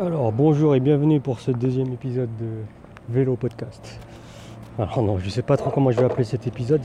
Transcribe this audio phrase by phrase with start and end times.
[0.00, 2.46] Alors bonjour et bienvenue pour ce deuxième épisode de
[3.08, 3.98] Vélo Podcast.
[4.78, 6.82] Alors non, je sais pas trop comment je vais appeler cet épisode.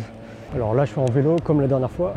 [0.56, 2.16] Alors là je suis en vélo comme la dernière fois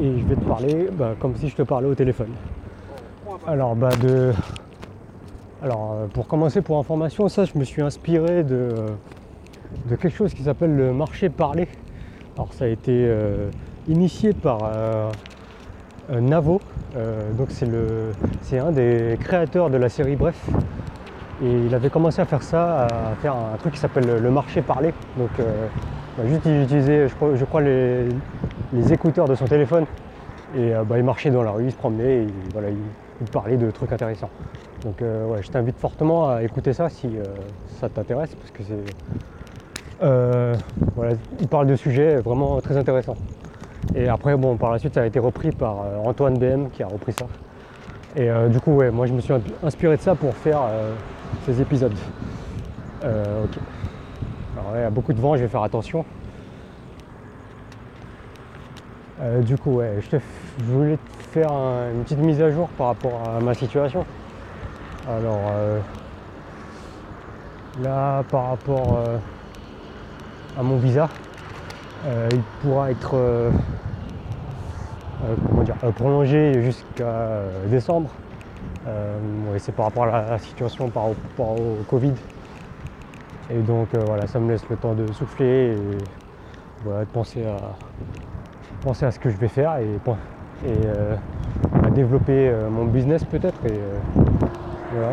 [0.00, 2.30] et je vais te parler bah, comme si je te parlais au téléphone.
[3.46, 4.32] Alors bah de.
[5.62, 8.70] Alors euh, pour commencer pour information, ça je me suis inspiré de,
[9.90, 11.68] de quelque chose qui s'appelle le marché parlé.
[12.36, 13.50] Alors ça a été euh,
[13.88, 15.10] initié par euh,
[16.10, 16.62] Navo,
[16.96, 20.38] euh, donc c'est un des créateurs de la série Bref.
[21.42, 24.60] Et il avait commencé à faire ça, à faire un truc qui s'appelle le marché
[24.60, 24.92] parlé.
[25.16, 25.66] Donc euh,
[26.16, 28.08] bah, juste il utilisait je crois, je crois les,
[28.72, 29.84] les écouteurs de son téléphone
[30.56, 32.78] et euh, bah, il marchait dans la rue, il se promenait et voilà, il,
[33.20, 34.30] il parlait de trucs intéressants.
[34.82, 37.10] Donc je t'invite fortement à écouter ça si
[37.80, 40.06] ça t'intéresse parce que c'est
[40.94, 43.16] voilà, il parle de sujets vraiment très intéressants.
[43.94, 46.82] Et après, bon, par la suite, ça a été repris par euh, Antoine BM qui
[46.82, 47.26] a repris ça.
[48.16, 49.32] Et euh, du coup, ouais, moi, je me suis
[49.62, 50.92] inspiré de ça pour faire euh,
[51.46, 51.94] ces épisodes.
[53.04, 53.58] Euh, ok.
[54.56, 56.04] Alors, ouais, il y a beaucoup de vent, je vais faire attention.
[59.42, 60.22] Du coup, ouais, je, te
[60.60, 64.06] voulais te faire un- une petite mise à jour par rapport à ma situation.
[65.08, 65.40] Alors,
[67.82, 68.96] là, par rapport
[70.56, 71.08] à mon visa,
[72.04, 73.50] il pourra être euh,
[75.24, 78.10] euh, comment dire, euh, prolongé jusqu'à euh, décembre.
[78.86, 79.18] Euh,
[79.58, 82.12] c'est par rapport à la, situation par rapport au Covid.
[83.50, 87.56] Et donc euh, voilà, ça me laisse le temps de souffler et de penser à,
[88.82, 89.88] penser à ce que je vais faire et,
[90.66, 91.16] euh,
[91.82, 93.58] à développer euh, mon business peut-être.
[93.66, 93.98] Et euh,
[94.92, 95.12] voilà.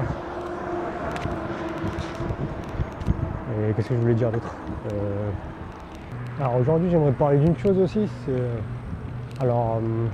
[3.58, 4.54] Et qu'est-ce que je voulais dire d'autre?
[4.94, 5.30] Euh,
[6.38, 8.10] alors aujourd'hui, j'aimerais parler d'une chose aussi.
[8.26, 8.58] C'est euh,
[9.40, 10.08] alors euh,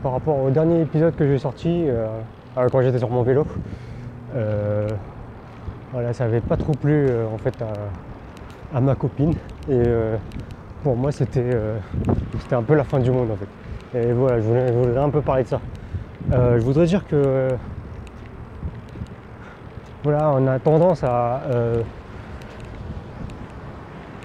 [0.00, 2.06] par rapport au dernier épisode que j'ai sorti euh,
[2.70, 3.44] quand j'étais sur mon vélo.
[5.92, 7.56] voilà, ça avait pas trop plu en fait
[8.72, 9.34] à, ma copine
[9.68, 9.82] et
[10.82, 11.50] pour moi c'était
[12.40, 13.98] c'était un peu la fin du monde en fait.
[13.98, 15.60] Et voilà, je voulais, je voulais un peu parler de ça.
[16.30, 17.48] Je voudrais dire que
[20.04, 21.42] voilà, on a tendance à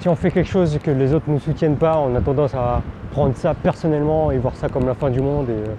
[0.02, 2.82] si on fait quelque chose que les autres ne soutiennent pas, on a tendance à
[3.12, 5.76] prendre ça personnellement et voir ça comme la fin du monde et euh,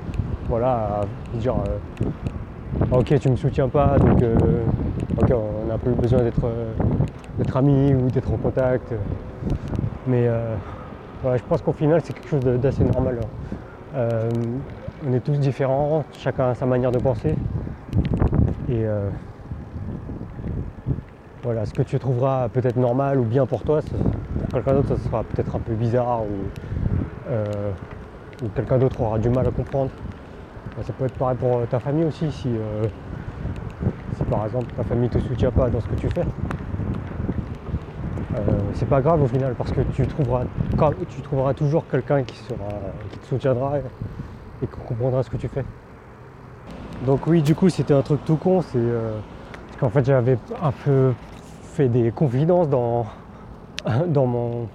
[0.49, 2.07] voilà, à dire euh,
[2.93, 4.37] Ah, ok tu me soutiens pas donc euh,
[5.19, 6.49] on n'a plus besoin d'être
[7.37, 8.93] d'être amis ou d'être en contact.
[10.07, 10.29] Mais
[11.25, 13.19] je pense qu'au final c'est quelque chose d'assez normal.
[13.97, 14.29] hein.
[15.09, 17.35] On est tous différents, chacun a sa manière de penser.
[18.69, 18.85] Et
[21.43, 24.97] voilà, ce que tu trouveras peut-être normal ou bien pour toi, pour quelqu'un d'autre, ça
[24.97, 27.45] sera peut-être un peu bizarre ou, euh,
[28.45, 29.91] ou quelqu'un d'autre aura du mal à comprendre.
[30.83, 32.87] Ça peut être pareil pour euh, ta famille aussi, si, euh,
[34.17, 36.25] si par exemple ta famille ne te soutient pas dans ce que tu fais.
[38.75, 40.45] C'est pas grave au final parce que tu trouveras,
[41.55, 45.65] toujours quelqu'un qui, te soutiendra et, qui comprendra ce que tu fais.
[47.05, 51.13] Donc oui, du coup, c'était un truc tout con, parce qu'en fait j'avais un peu
[51.73, 53.07] fait des confidences dans,
[54.09, 54.69] dans, mon,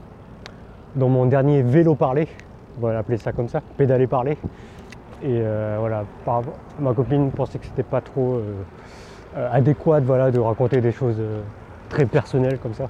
[0.96, 2.28] dans mon dernier vélo parlé,
[2.78, 4.38] on va l'appeler ça comme ça, pédaler parler.
[5.24, 6.04] Et euh, voilà,
[6.80, 11.42] ma copine pensait que c'était pas trop euh, adéquat voilà, de raconter des choses euh,
[11.90, 12.88] très personnelles comme ça.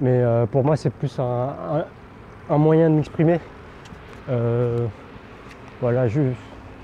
[0.00, 1.84] Mais pour moi, c'est plus un,
[2.50, 3.38] un- moyen de m'exprimer.
[5.80, 6.20] Voilà, je,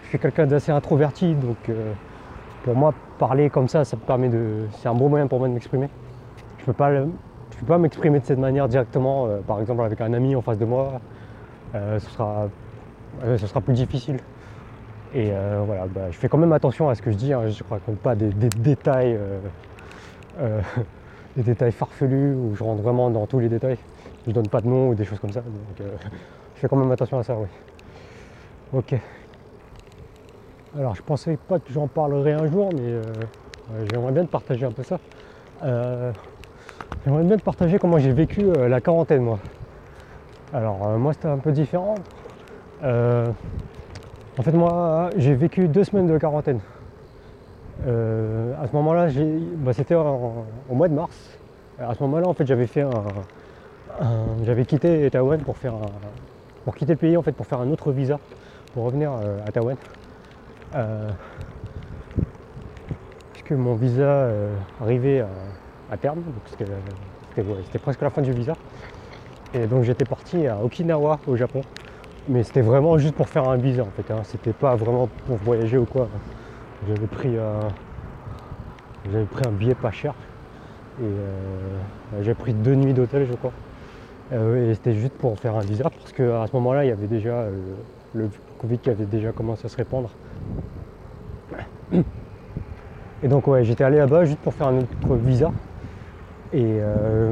[0.05, 1.56] je suis quelqu'un d'assez introverti, donc
[2.62, 4.66] pour moi, parler comme ça, ça me permet de.
[4.78, 5.88] C'est un bon moyen pour moi de m'exprimer.
[6.68, 10.12] Peux pas, je peux pas m'exprimer de cette manière directement, euh, par exemple avec un
[10.12, 11.00] ami en face de moi.
[11.74, 12.48] Euh, ce sera,
[13.24, 14.18] euh, ce sera plus difficile.
[15.14, 15.32] Et
[15.64, 17.32] voilà, bah, je fais quand même attention à ce que je dis.
[17.32, 17.48] hein.
[17.48, 19.18] Je ne raconte pas des, détails,
[21.36, 23.78] des détails farfelus où je rentre vraiment dans tous les détails.
[24.26, 25.40] Je donne pas de nom ou des choses comme ça.
[25.40, 25.88] Donc,
[26.54, 27.48] je fais quand même attention à ça, oui.
[28.74, 28.94] Ok.
[30.78, 33.00] Alors, je pensais pas que j'en parlerais un jour, mais
[33.90, 34.98] j'aimerais bien te partager un peu ça.
[37.05, 39.38] J'aimerais bien te partager comment j'ai vécu euh, la quarantaine, moi.
[40.52, 41.94] Alors, euh, moi, c'était un peu différent.
[42.82, 43.31] Euh,
[44.38, 46.61] en fait, moi, j'ai vécu deux semaines de quarantaine.
[47.81, 49.08] À ce moment-là,
[49.56, 51.38] bah, c'était au mois de mars.
[51.81, 52.85] À ce moment-là, en fait, j'avais fait
[54.44, 55.75] j'avais quitté Taïwan pour faire
[56.64, 58.19] pour quitter le pays en fait pour faire un autre visa
[58.75, 59.12] pour revenir
[59.46, 59.76] à Taïwan.
[63.32, 64.29] Puisque mon visa
[64.81, 65.29] arrivait à,
[65.90, 68.56] à terme, c'était, presque la fin du visa.
[69.55, 71.62] Et donc j'étais parti à Okinawa au Japon.
[72.29, 74.11] Mais c'était vraiment juste pour faire un visa en fait.
[74.12, 74.20] hein.
[74.25, 76.08] C'était pas vraiment pour voyager ou quoi.
[76.87, 77.73] J'avais pris un,
[79.11, 80.14] J'avais pris un billet pas cher.
[81.00, 83.52] Et euh, j'ai pris deux nuits d'hôtel, je crois.
[84.32, 87.06] Euh, et c'était juste pour faire un visa, parce qu'à ce moment-là, il y avait
[87.06, 87.76] déjà euh,
[88.14, 90.11] le Covid qui avait déjà commencé à se répandre.
[93.23, 95.52] Et donc ouais, j'étais allé là-bas juste pour faire un autre visa.
[96.52, 96.80] Et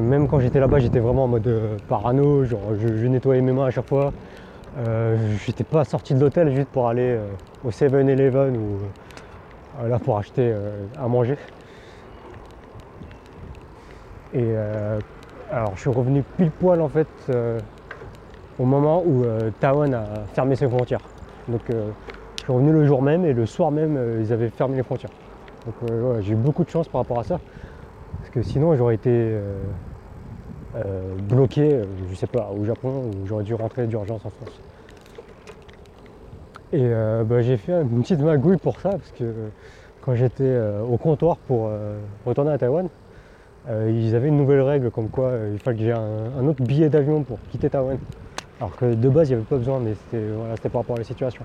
[0.02, 1.48] même quand j'étais là-bas, j'étais vraiment en mode
[1.88, 4.12] parano, genre je, nettoyais mes mains à chaque fois.
[5.46, 7.18] j'étais pas sorti de l'hôtel juste pour aller
[7.64, 10.54] au 7-Eleven ou là pour acheter
[11.00, 11.36] à manger.
[14.36, 14.98] Et euh,
[15.50, 17.58] alors je suis revenu pile poil en fait euh,
[18.58, 20.04] au moment où euh, Taïwan a
[20.34, 21.00] fermé ses frontières.
[21.48, 24.82] Donc je suis revenu le jour même et le soir même ils avaient fermé les
[24.82, 25.12] frontières.
[25.64, 25.74] Donc
[26.20, 27.40] j'ai eu beaucoup de chance par rapport à ça.
[28.18, 29.34] Parce que sinon j'aurais été
[31.28, 31.80] bloqué,
[32.10, 34.60] je sais pas, au Japon où j'aurais dû rentrer d'urgence en France.
[36.72, 36.88] Et
[37.24, 39.24] bah, j'ai fait une petite magouille pour ça parce que
[40.02, 41.70] quand j'étais au comptoir pour
[42.26, 42.88] retourner à Taïwan,
[43.68, 46.62] euh, ils avaient une nouvelle règle comme quoi euh, il fallait que j'ai un, autre
[46.62, 47.98] billet d'avion pour quitter Taïwan.
[48.60, 51.04] Alors que de base il n'y avait pas besoin, mais c'était par rapport à la
[51.04, 51.44] situation.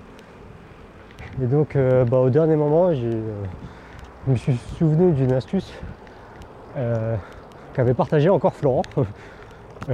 [1.42, 3.08] Et donc euh, bah, au dernier moment, je
[4.28, 5.72] me suis souvenu d'une astuce
[7.74, 8.82] qu'avait partagé encore Florent.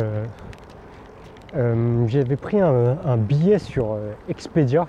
[1.54, 3.96] J'avais pris un, billet sur
[4.28, 4.86] Expedia.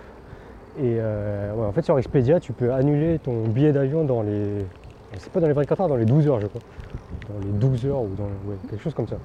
[0.82, 4.66] Et en fait sur Expedia tu peux annuler ton billet d'avion dans les.
[5.18, 6.62] C'est pas dans les 24 heures, dans les 12 heures je crois
[7.30, 8.30] dans les 12 heures ou dans
[8.70, 9.18] quelque chose comme ça.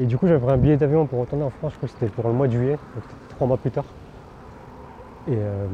[0.00, 2.12] Et du coup j'avais un billet d'avion pour retourner en France, je crois que c'était
[2.12, 3.84] pour le mois de juillet, donc trois mois plus tard.
[5.28, 5.66] Et, euh,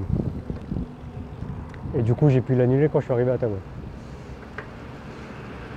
[1.96, 3.58] et du coup j'ai pu l'annuler quand je suis arrivé à Taïwan.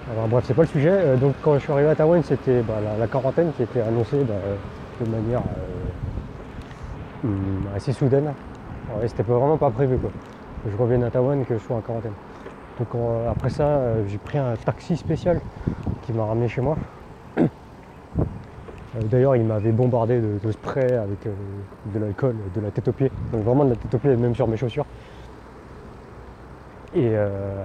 [0.07, 0.91] Bref, c'est pas le sujet.
[0.91, 4.23] Euh, donc quand je suis arrivé à Taïwan, c'était bah, la, quarantaine qui était annoncée
[4.23, 4.33] bah,
[4.99, 5.41] de manière
[7.23, 8.25] euh, hmm, assez soudaine.
[8.25, 9.97] Ouais, c'était vraiment pas prévu.
[9.97, 12.13] Que je revienne à Taïwan et que je sois en quarantaine.
[12.79, 12.87] Donc
[13.29, 15.39] après ça, euh, j'ai pris un taxi spécial
[16.03, 16.77] qui m'a ramené chez moi.
[19.05, 23.11] D'ailleurs, il m'avait bombardé de, spray avec de l'alcool, de la tête aux pieds.
[23.31, 24.85] Donc vraiment de la tête aux pieds, même sur mes chaussures.
[26.93, 27.15] Et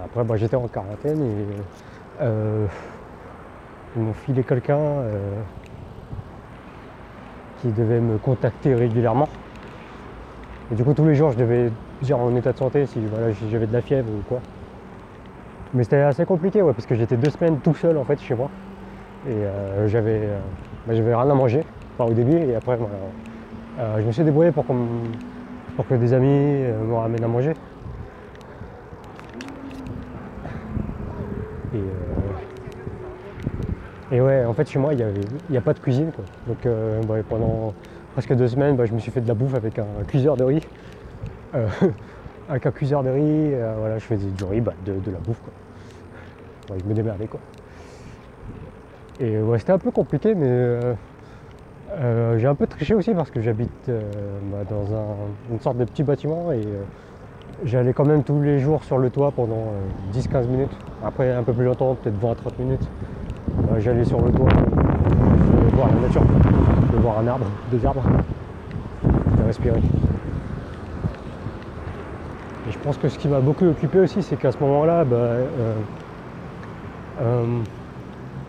[0.05, 1.21] après, bah, j'étais en quarantaine
[2.20, 5.02] ils m'ont filé quelqu'un
[7.60, 9.28] qui devait me contacter régulièrement.
[10.72, 11.70] Et du coup, tous les jours, je devais
[12.02, 13.00] dire en état de santé si
[13.50, 14.40] j'avais de la fièvre ou quoi.
[15.74, 18.34] Mais c'était assez compliqué, ouais, parce que j'étais deux semaines tout seul en fait chez
[18.34, 18.50] moi.
[19.28, 20.38] Et euh, j'avais, euh,
[20.86, 21.62] bah, j'avais rien à manger,
[21.98, 22.78] au début, et après
[23.80, 27.52] euh, je me suis débrouillé pour, pour que des amis me ramènent à manger.
[34.12, 35.04] Et, ouais, en fait chez moi il
[35.50, 36.12] n'y a, pas de cuisine.
[36.12, 36.24] Quoi.
[36.46, 36.66] Donc
[37.06, 37.74] bah, pendant
[38.12, 40.44] presque deux semaines, bah, je me suis fait de la bouffe avec un cuiseur de
[40.44, 40.62] riz.
[42.48, 45.40] avec un cuiseur de riz, voilà, je faisais du riz, de, de la bouffe.
[46.68, 47.40] Je me démerdais quoi.
[49.18, 50.94] Et ouais, c'était un peu compliqué, mais euh,
[51.92, 54.02] euh, j'ai un peu triché aussi parce que j'habite euh,
[54.52, 54.84] bah, dans
[55.50, 56.62] une sorte de petit bâtiment et
[57.64, 59.64] j'allais quand même tous les jours sur le toit pendant
[60.12, 60.76] 10-15 minutes.
[61.05, 62.88] Après, un peu plus longtemps, peut-être 20-30 minutes.
[63.79, 66.23] j'allais sur le toit pour voir la nature,
[67.00, 68.03] voir un arbre, deux arbres,
[69.05, 69.81] de respirer.
[72.69, 75.17] Et je pense que ce qui m'a beaucoup occupé aussi, c'est qu'à ce moment-là, bah,
[77.21, 77.61] euh,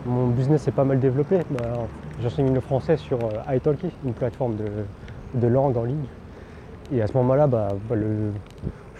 [0.05, 1.39] mon business est pas mal développé.
[1.51, 1.85] Bah,
[2.21, 4.55] j'enseigne le français sur euh, italki, une plateforme
[5.35, 6.05] de, langue en ligne.
[6.91, 8.31] Et à ce moment-là, bah, je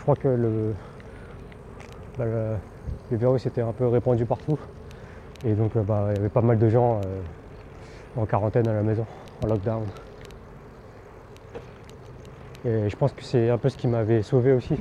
[0.07, 0.73] crois que le,
[3.11, 4.57] virus était un peu répandu partout.
[5.45, 7.01] Et donc euh, il y avait pas mal de gens
[8.15, 9.05] en quarantaine à la maison,
[9.43, 9.83] en lockdown.
[12.65, 14.77] Et je pense que c'est un peu ce qui m'avait sauvé aussi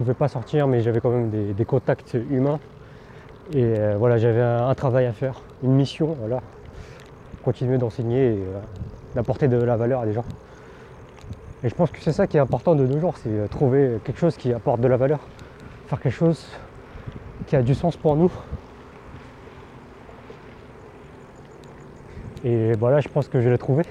[0.00, 2.58] pouvais pas sortir, mais j'avais quand même des, contacts humains.
[3.52, 6.40] Et euh, voilà, j'avais un, travail à faire, une mission, voilà,
[7.44, 8.60] continuer d'enseigner et euh,
[9.14, 10.24] d'apporter de la valeur à des gens.
[11.62, 13.98] Et je pense que c'est ça qui est important de nos jours, c'est euh, trouver
[14.04, 15.20] quelque chose qui apporte de la valeur,
[15.88, 16.46] faire quelque chose
[17.46, 18.32] qui a du sens pour nous.
[22.44, 23.82] Et voilà, je pense que je l'ai trouvé.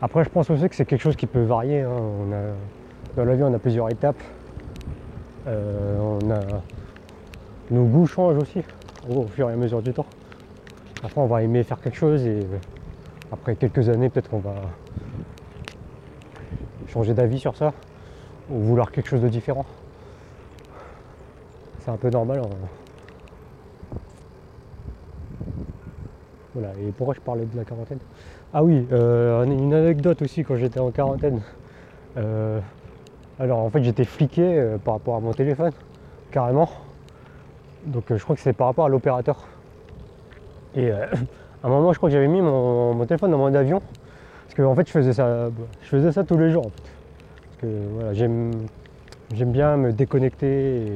[0.00, 1.80] Après, je pense aussi que c'est quelque chose qui peut varier.
[1.80, 1.90] Hein.
[3.16, 4.22] Dans la vie, on a plusieurs étapes.
[5.48, 6.40] Euh, on a...
[7.72, 8.62] Nos goûts changent aussi
[9.08, 10.06] au fur et à mesure du temps.
[11.02, 12.46] Parfois, on va aimer faire quelque chose et
[13.32, 14.54] après quelques années, peut-être qu'on va
[16.88, 17.72] changer d'avis sur ça
[18.50, 19.66] ou vouloir quelque chose de différent.
[21.80, 22.40] C'est un peu normal.
[22.44, 22.48] Hein.
[26.54, 27.98] Voilà, et pourquoi je parlais de la quarantaine?
[28.52, 31.40] Ah oui, euh, une anecdote aussi quand j'étais en quarantaine.
[32.16, 32.58] Euh,
[33.38, 35.72] Alors en fait j'étais fliqué euh, par rapport à mon téléphone,
[36.30, 36.68] carrément.
[37.84, 39.46] Donc je crois que c'est par rapport à l'opérateur.
[40.74, 41.08] Et à
[41.62, 43.82] un moment je crois que j'avais mis mon téléphone dans mon avion.
[44.62, 45.50] En fait je faisais ça.
[45.82, 46.70] Je faisais ça tous les jours.
[46.70, 48.52] Parce que voilà, j'aime
[49.34, 50.90] j'aime bien me déconnecter et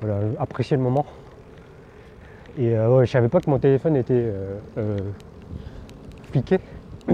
[0.00, 1.06] voilà, apprécier le moment.
[2.58, 4.96] Et euh, je savais pas que mon téléphone était euh, euh,
[6.30, 6.58] fliqué.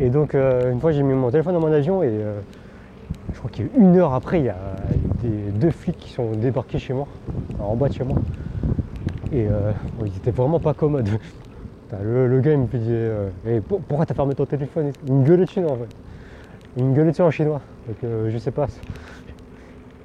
[0.00, 2.38] Et donc euh, une fois j'ai mis mon téléphone dans mon avion et euh,
[3.32, 4.56] je crois qu'il y a une heure après il y a
[5.22, 7.08] des, deux flics qui sont débarqués chez moi,
[7.58, 8.16] en bas de chez moi.
[9.32, 9.46] Et
[10.06, 11.08] ils étaient vraiment pas commodes.
[12.02, 14.92] Le, le gars il me pourquoi t'as fermé ton téléphone?
[15.06, 15.88] Il me gueulait dessus en fait.
[16.76, 17.62] Il me gueulait dessus en chinois.
[17.86, 18.66] Donc euh, je sais pas.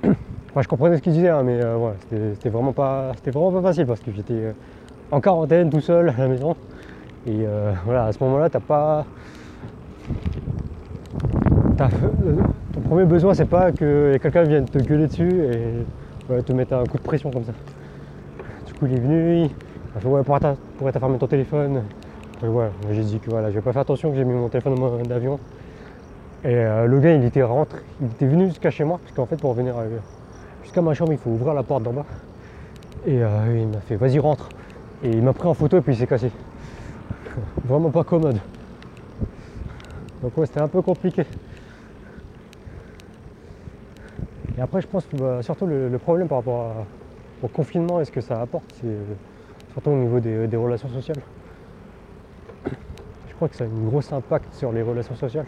[0.55, 1.95] Je comprenais ce qu'il disait hein, mais euh, voilà,
[2.35, 3.11] c'était vraiment pas.
[3.15, 4.51] C'était vraiment pas facile parce que j'étais euh,
[5.11, 6.55] en quarantaine tout seul à la maison.
[7.25, 7.45] Et
[7.85, 9.05] voilà, à ce moment-là, t'as pas.
[11.77, 16.83] ton premier besoin, c'est pas que quelqu'un vienne te gueuler dessus et te mettre un
[16.83, 17.53] coup de pression comme ça.
[18.67, 19.47] Du coup, il est venu,
[19.95, 21.83] m'a fait Ouais, pourquoi t'as pourquoi t'as fermé ton téléphone
[22.43, 24.50] Et voilà, j'ai dit que voilà, je vais pas faire attention que j'ai mis mon
[24.50, 25.39] téléphone dans mon avion.
[26.43, 29.25] Et euh, le gars, il était rentré, il était venu jusqu'à chez moi, parce qu'en
[29.25, 29.88] fait, pour venir euh,
[30.62, 32.05] jusqu'à ma chambre, il faut ouvrir la porte d'en bas.
[33.05, 34.50] Et euh, il m'a fait Vas-y, rentre.
[35.03, 36.31] Et il m'a pris en photo et puis il s'est cassé
[37.65, 38.39] vraiment pas commode.
[40.21, 41.25] Donc ouais, c'était un peu compliqué.
[44.57, 46.73] Et après, je pense que bah, surtout le, problème par rapport
[47.41, 48.88] au confinement et ce que ça apporte, c'est
[49.73, 51.17] surtout au niveau des, relations sociales.
[53.27, 55.47] Je crois que ça a un gros impact sur les relations sociales.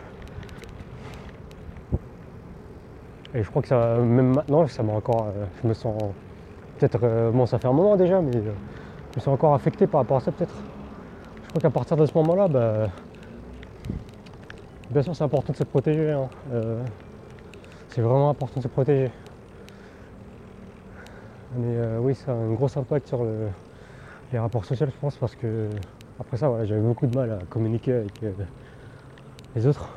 [3.36, 5.96] Et je crois que ça, même maintenant, ça m'a encore, euh, je me sens
[6.80, 8.42] peut-être, euh, bon, ça fait un moment déjà, mais euh,
[9.12, 10.56] je me sens encore affecté par rapport à ça peut-être.
[11.44, 12.88] Je crois qu'à partir de ce moment-là, bah,
[14.90, 16.12] bien sûr c'est important de se protéger.
[16.12, 16.28] hein.
[17.90, 19.12] C'est vraiment important de se protéger.
[21.58, 23.50] Mais oui, ça a un gros impact sur le-
[24.32, 25.70] les rapports sociaux, je pense, parce que
[26.20, 28.32] après ça, voilà, j'avais beaucoup de mal à communiquer avec euh,
[29.56, 29.90] les autres.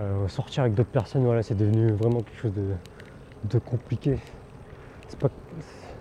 [0.00, 2.52] Euh, sortir avec d'autres personnes, voilà, c'est devenu vraiment quelque chose
[3.44, 4.18] de, compliqué.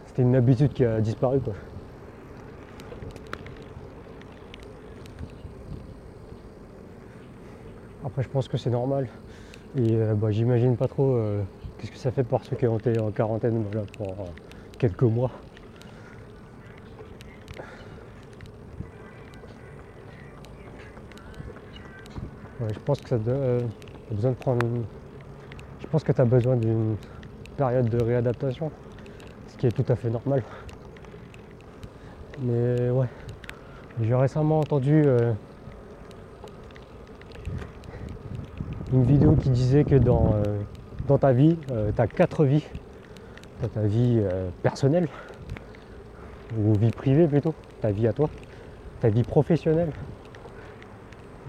[0.08, 1.40] C'était une habitude qui a disparu.
[1.40, 1.54] Quoi.
[8.04, 9.08] Après, je pense que c'est normal.
[9.78, 11.20] Et euh, bah, j'imagine pas trop
[11.78, 14.16] qu'est-ce que ça fait pour ceux qui ont été en quarantaine voilà, pour
[14.80, 15.32] quelques mois.
[22.72, 23.62] Je pense que ça euh,
[24.12, 24.66] besoin de prendre.
[25.82, 26.96] Je pense que tu as besoin d'une
[27.58, 28.72] période de réadaptation,
[29.48, 30.44] ce qui est tout à fait normal.
[32.42, 33.08] Mais ouais,
[34.02, 35.34] j'ai récemment entendu euh,
[38.92, 40.44] une vidéo qui disait que dans, euh,
[41.08, 42.66] dans ta vie, tu as quatre vies.
[43.62, 44.22] Tu ta vie
[44.62, 45.08] personnelle,
[46.58, 48.30] ou vie privée plutôt, ta vie à toi,
[49.00, 49.94] ta vie professionnelle,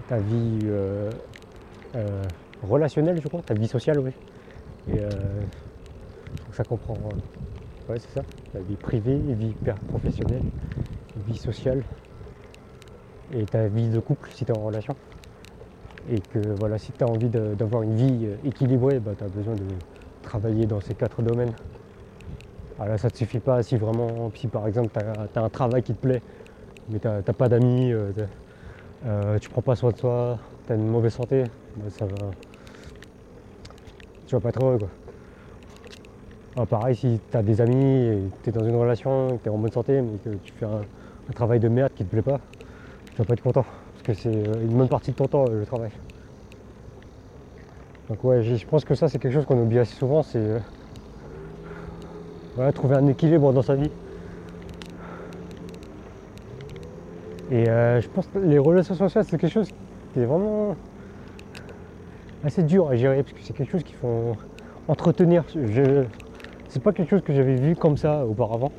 [0.07, 1.11] ta vie euh,
[1.95, 2.23] euh,
[2.67, 4.11] relationnelle, je crois, ta vie sociale, oui.
[4.89, 5.09] Et euh,
[6.51, 6.93] ça comprend,
[7.89, 8.21] ouais, c'est ça,
[8.53, 9.53] ta vie privée, vie
[9.89, 10.43] professionnelle,
[11.27, 11.81] vie sociale,
[13.35, 14.95] et ta vie de couple si tu es en relation
[16.11, 19.63] et que voilà, si tu as envie d'avoir une vie équilibrée, tu as besoin de
[20.21, 21.53] travailler dans ces quatre domaines.
[22.77, 25.49] Alors là, ça ne te suffit pas si vraiment, si par exemple tu as, un
[25.49, 26.21] travail qui te plaît,
[26.91, 27.91] mais tu n'as pas d'amis,
[29.05, 31.43] euh, tu prends pas soin de toi, tu as une mauvaise santé,
[31.77, 32.15] bah, ça va.
[34.25, 34.79] Tu vas pas être heureux
[36.55, 36.65] quoi.
[36.65, 39.57] Pareil, si tu as des amis et tu es dans une relation, tu es en
[39.57, 40.81] bonne santé, mais que tu fais un,
[41.33, 42.39] travail de merde qui te plaît pas,
[43.11, 45.45] tu vas pas être content parce que c'est euh, une bonne partie de ton temps
[45.49, 45.91] euh, le travail.
[48.09, 50.61] Donc ouais, je pense que ça c'est quelque chose qu'on oublie assez souvent, c'est
[52.73, 53.89] trouver un équilibre dans sa vie.
[57.51, 59.69] Et euh, je pense que les relations sociales c'est quelque chose
[60.13, 60.75] qui est vraiment
[62.43, 64.33] assez dur à gérer parce que c'est quelque chose qu'il faut
[64.87, 65.43] entretenir.
[65.53, 66.05] Je,
[66.69, 68.71] c'est pas quelque chose que j'avais vu comme ça auparavant,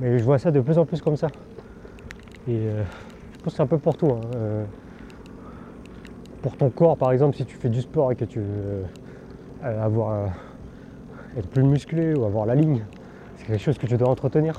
[0.00, 1.28] mais je vois ça de plus en plus comme ça.
[2.48, 2.82] Et euh,
[3.34, 4.06] je pense que c'est un peu pour tout.
[4.10, 4.20] hein.
[4.36, 4.64] Euh,
[6.42, 8.84] pour ton corps, par exemple, si tu fais du sport et que tu veux
[9.62, 10.28] avoir,
[11.38, 12.84] être plus musclé ou avoir la ligne,
[13.36, 14.54] c'est quelque chose que tu dois entretenir.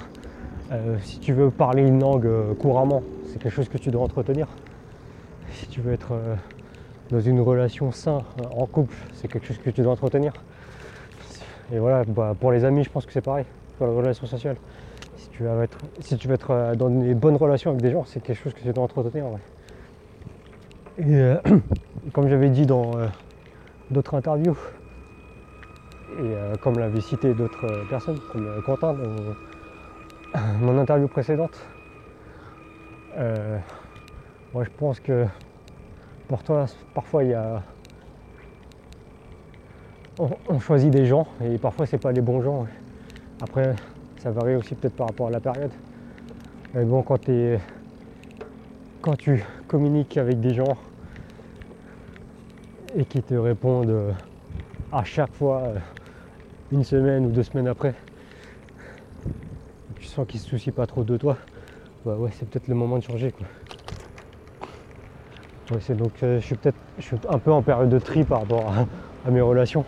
[0.72, 4.02] Euh, si tu veux parler une langue euh, couramment, c'est quelque chose que tu dois
[4.02, 4.48] entretenir.
[5.52, 6.36] Si tu veux être euh,
[7.12, 10.34] dans une relation saine, en couple, c'est quelque chose que tu dois entretenir.
[11.72, 13.46] Et voilà, bah, pour les amis, je pense que c'est pareil,
[13.78, 14.56] pour la relation sociale.
[15.18, 18.04] Si tu veux être, si tu veux être dans des bonnes relations avec des gens,
[18.06, 19.26] c'est quelque chose que tu dois entretenir.
[20.98, 21.34] Et
[22.14, 22.92] comme j'avais dit dans,
[23.92, 24.58] d'autres interviews.
[26.20, 28.96] Et comme l'avaient cité d'autres personnes, comme Quentin
[30.60, 31.58] mon interview précédente,
[33.18, 33.58] euh,
[34.54, 35.26] moi je pense que
[36.28, 37.62] pour toi, parfois il y a.
[40.18, 42.66] On, choisit des gens et parfois c'est pas les bons gens.
[43.42, 43.76] Après,
[44.18, 45.72] ça varie aussi peut-être par rapport à la période.
[46.74, 47.30] Mais bon, quand,
[49.02, 50.78] quand tu communiques avec des gens
[52.96, 54.12] et qui te répondent euh,
[54.94, 55.80] à chaque fois, euh,
[56.72, 57.94] une semaine ou deux semaines après,
[60.16, 61.38] sens qu'ils se soucient pas trop de toi,
[62.06, 63.46] bah ouais, c'est peut-être le moment de changer quoi.
[65.72, 68.24] Ouais, c'est donc euh, je suis peut-être je suis un peu en période de tri
[68.24, 68.74] par rapport
[69.26, 69.84] à, mes relations.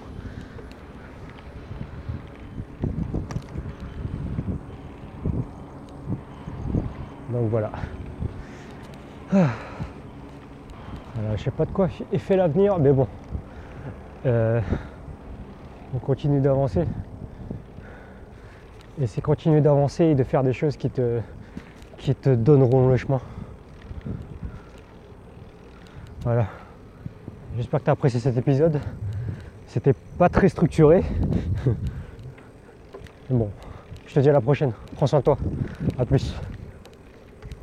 [7.31, 7.71] Donc voilà.
[9.33, 9.47] Ah.
[11.15, 13.07] Voilà, je sais pas de quoi est fait l'avenir, mais bon.
[14.25, 14.59] Euh,
[15.95, 16.83] on continue d'avancer.
[18.99, 21.19] Et c'est continuer d'avancer et de faire des choses qui te,
[21.97, 23.21] qui te donneront le chemin.
[26.23, 26.47] Voilà.
[27.55, 28.79] J'espère que tu as apprécié cet épisode.
[29.67, 31.03] C'était pas très structuré.
[33.29, 33.49] Bon,
[34.05, 34.71] je te dis à la prochaine.
[34.95, 35.37] Prends soin de toi.
[35.97, 36.33] A plus.